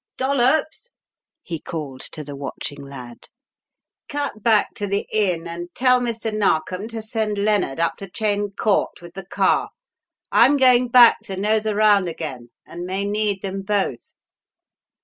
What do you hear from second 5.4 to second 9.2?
and tell Mr. Narkom to send Lennard up to Cheyne Court with